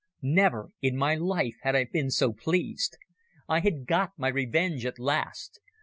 [0.23, 2.97] Never in my life had I been so pleased.
[3.47, 5.59] I had got my revenge at last.